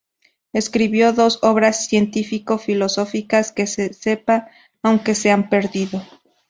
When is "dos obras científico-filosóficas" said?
1.13-3.51